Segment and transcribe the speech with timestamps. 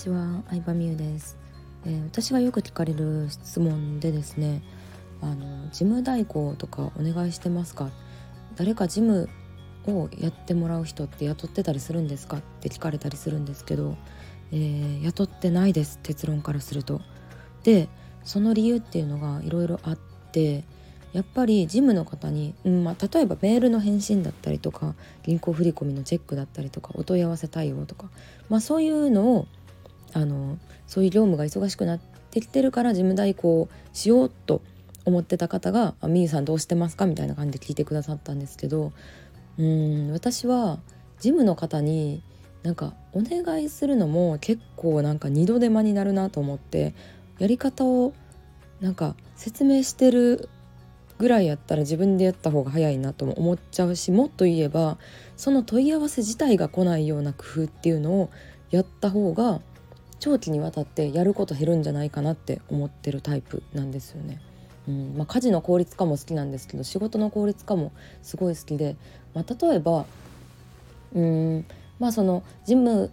[0.00, 1.36] ちは、相葉美優です、
[1.84, 4.62] えー、私がよく聞かれる質問でですね
[5.20, 7.90] あの事務代行とかお願いしてますか？
[8.56, 9.28] 誰か事務
[9.86, 13.98] をやってもらう人って雇ってたりするんですかって聞かれたりするんですけど、
[14.52, 17.02] えー、雇ってないです結論からすると。
[17.62, 17.90] で
[18.24, 19.98] その理由っていうのがいろいろあっ
[20.32, 20.64] て
[21.12, 28.08] やっぱり事務の方に、うんまあ、例えばメールの返信だったりとか銀行振込のチェックだったりとかお問い合わせ対応とか、
[28.48, 29.48] まあ、そういうのを
[30.12, 32.00] あのそういう業務が忙しくなっ
[32.30, 34.62] てきてるから事務代行しようと
[35.04, 38.92] 思ってた方が「みゆさんどうしてますか?」みたいな感じで聞いてくださったんですけど
[39.58, 40.78] うん私は
[41.20, 42.22] 事務の方に
[42.62, 46.94] なんかお願いするのも結構なんか二度手間になるなと思って
[47.38, 48.12] やり方を
[48.80, 50.48] なんか説明してる
[51.18, 54.98] ぐらいやったら自分でやった方が早いなとも思っちゃうしもっと言えば
[55.36, 58.30] その問い合わせ自体が来ないような工夫っていうのを
[58.70, 59.60] やった方が
[60.20, 64.40] 長期にわたってやること減るんじゃないかなって思ってるタイプなんですよね。
[64.88, 68.96] うんまあ、家事の効率化も好きなんですけど仕事の効率化もすごい好きで、
[69.34, 70.06] まあ、例えば
[71.14, 71.66] うん
[71.98, 73.10] まあその事務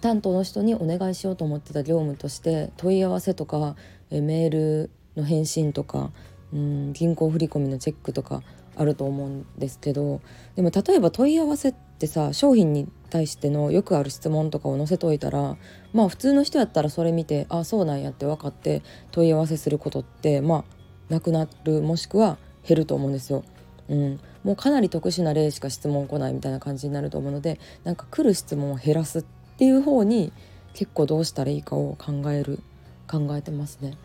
[0.00, 3.76] 担当の人にお願いしようと思ってた業務として問い合わせとか
[4.10, 6.10] えメールの返信とか
[6.52, 8.42] うん銀行振込のチェックとか
[8.76, 10.20] あると思うんですけど
[10.56, 15.56] でも例えば問い合わせってさ商品に対してのよくある質問とかを載せといたら
[15.92, 20.64] まあ普通の人やったらそれ見てあそうなんやって分かって問い合わせすることってま
[21.10, 23.44] あなくなるもしくは減ると思うんですよ。
[23.88, 29.22] うん、もうかなり特殊な例しか質問来ないみたいな感じになると思うのでなんか来る質問を減らすっ
[29.58, 30.32] ていう方に
[30.72, 32.60] 結構どうしたらいいかを考える
[33.08, 33.98] 考えてますね。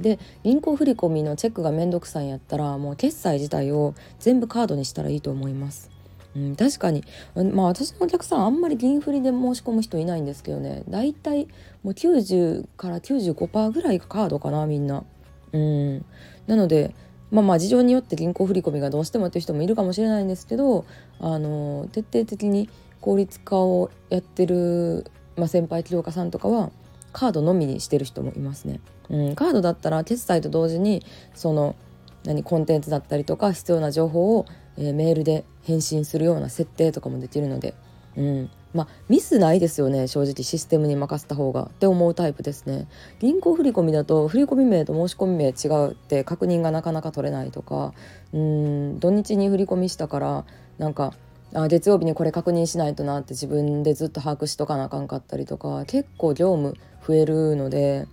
[0.00, 5.90] で銀行振込のチェックが面倒くさいんやったらもう決済自体を全部カードにしたらいいと思います。
[6.36, 7.04] うん、確かに
[7.36, 11.46] まあ私のお客さんあんまり銀振りで申し込む人いないんですけどねだいたい
[11.84, 15.04] もう90から95%ぐらいがカードかなみんな。
[15.52, 16.04] うん、
[16.48, 16.94] なので
[17.30, 20.84] まあまあ事情によって銀行振込がどうしてもっていう人もいるかもしれないんですけど
[21.20, 22.68] あの徹底的に
[23.00, 25.06] 効率化をやってる、
[25.36, 26.70] まあ、先輩起業家さんとかは
[27.14, 28.80] カードのみにしてる人もいますね。
[29.08, 31.02] うん、カードだったら決済と同時に
[31.34, 31.76] その
[32.24, 37.74] 何コンテンツだったりとか必要な情報を、えー、メールで返信するような設定とかもできるので、
[38.16, 42.88] うん、まあミスないですよね正直システムに任せた方がって思うタイプですね。
[43.20, 47.94] 銀行振込だと振込名と申し込み名違うって確認がなかなか取れないとか
[48.32, 50.44] うん土日に振り込みしたから
[50.78, 51.14] なんか
[51.54, 56.74] あ月曜日にこれ確認しないとなって自分でずっと把握しとかなあかんかったりとか結構業務
[57.06, 58.06] 増えるので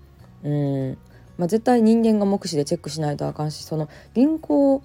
[0.43, 0.97] うん。
[1.37, 4.83] まあ、絶対人間が目視でチェックしないとあかんしその銀行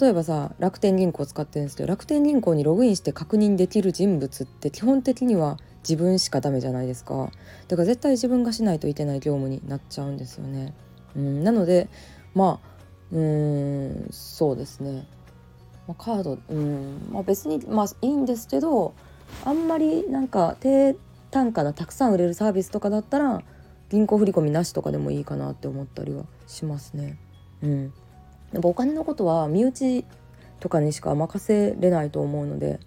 [0.00, 7.30] 例えばさ楽天銀行使ってるんですけど楽天銀行にログインして確認できる人物って基本的には自分しかダメじゃないですか。
[7.68, 10.74] だから絶対自分がしないといけない業務になっちゃうんですよね。
[11.16, 11.88] うん、なので
[12.34, 12.68] まあ
[13.12, 15.06] うんそうですね、
[15.88, 18.94] まあ、カードうん、まあ、別にまあいいんですけど
[19.44, 20.94] あんまりなんか低
[21.30, 23.42] 単価なたくさん売れるサービスとかだったら
[23.90, 27.18] 銀行振込なしとかでもいいかなって思ったりはしますね。
[27.62, 27.92] うん、
[28.52, 30.04] やっぱお金のことは身内
[30.60, 32.80] とかにしか任せれないと思うので、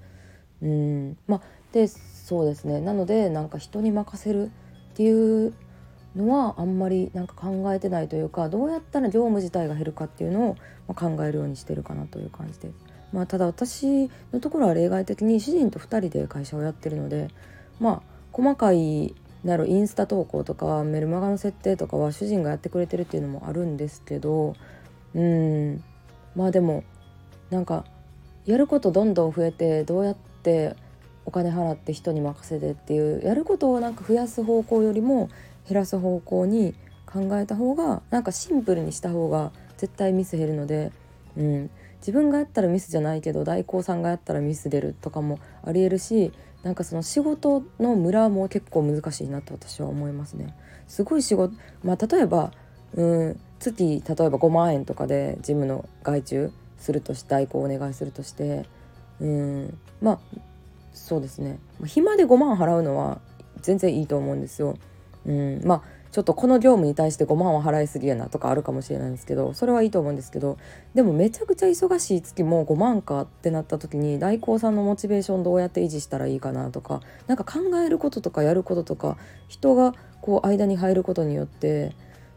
[0.61, 1.41] うん、まあ
[1.71, 4.49] でそうですねなのでなんか人に任せるっ
[4.93, 5.53] ていう
[6.15, 10.57] のはあんまりなんか考えてないというかどうやったら業務自体が減るかっていうの
[10.87, 12.90] を考えるようにしてるかなという感じです。
[13.13, 17.27] まあ、ただ私のところは例外的に主人と2人で会社をやってるので
[17.79, 18.01] まあ
[18.31, 19.13] 細かい
[19.43, 24.55] なるインスタ投稿とかメルマガの設定とかは主人がやってくれてるっていうのもあるんですけど
[25.13, 25.83] うん。
[26.35, 26.83] まあでも
[27.49, 27.85] なんか
[28.45, 30.75] やることどんどん増えてどうやって
[31.25, 35.29] お金払って人に任せてっていうやることをなんか増やす方向よりも
[35.67, 36.73] 減らす方向に
[37.05, 40.91] 考えた方がなんかシンプルにした方が絶対ミス減るので、
[41.37, 41.69] うん、
[42.01, 46.33] 自分がやったらミスじゃないけど代行さんがやったらミス出るとかもありえるし
[46.63, 50.55] なんかその仕事のムラも結構難しいなと私は思いますね。
[50.87, 51.53] すごい仕事
[51.83, 52.51] まあ例えば
[52.93, 58.65] うん月例えば5万円とかでジムの外注するとし代行お願いするとして
[59.19, 60.19] うんまあ
[60.93, 63.21] そうですね暇で5万払うのは
[63.61, 64.77] 全然いいと思うんですよ。
[65.25, 70.57] うんまあちょっとこの業務に対して5万は払いすぎやなとかあるかもしれないんですけどそれはいいと思うんですけど
[70.93, 79.17] でもめちゃくちゃ忙しい月も5万かってなった時に代行さんのモチベーションどうやって維持したらいいかなとか何か考えることとかやることとか
[79.47, 81.95] 人がこう間に入ることによって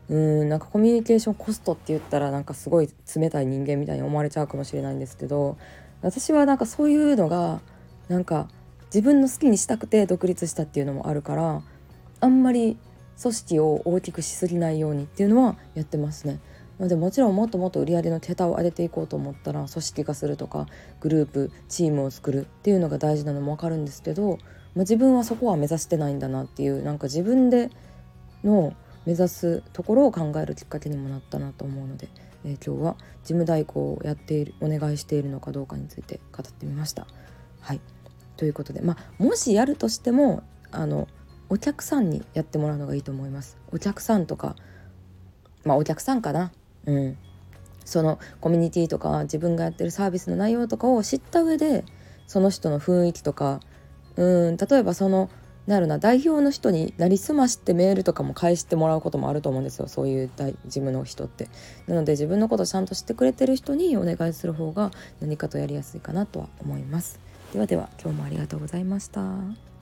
[0.09, 5.57] うんなんかコミュニケーションコストって言ったらなんかすごい冷たい人間みたいに思われちゃうかもしれないんですけど
[6.03, 7.61] 私はなんかそういうのが
[8.09, 8.49] なんか
[8.87, 11.63] 自分の好きにしたくて独立したっていうのもあるから
[12.21, 12.77] あんまり
[13.21, 16.41] 組織を大きくしすぎないようにっていうのはやってますね。
[16.79, 20.67] なのでもちろんもっともっと売り上げの桁を上げていこうと思ったら組織化するとか
[21.01, 24.39] グループチームを作るっていうのが大事なのも分かるんですけど、まあ、
[24.81, 27.71] 自分はそこは目指してないんだなっていうなんか自分で
[28.43, 28.75] の
[29.07, 32.09] 目指すところを考えるきっかけにもなったなと思うので、
[32.45, 37.07] えー、今日は事務代行をやっているお願いしているのかどうかについて語ってみました。
[37.61, 37.81] はい
[38.37, 41.07] ということで、まあ、もしやるとしてもあの
[41.49, 43.57] お客さんにやってもらうのがいいと思います。
[43.73, 44.57] お客さんとか
[45.65, 46.53] まあお客さんかな。
[46.87, 47.19] うん。
[47.85, 51.85] そのコミュニティとか自分がやってるサービスの内容とかを知った上で
[52.27, 53.61] その人の雰囲気とか
[54.17, 55.31] うん例えばその
[55.67, 61.49] なるな代表の人になりすましてメールとかも返してもらうこともあると思うんですよそういう事務の人って
[61.87, 67.19] なので自分のことちゃんと知ってくれてる人にお願いする方が何かとやりやすいかなとは思います
[67.55, 69.74] ではでは今日もありがとうございました。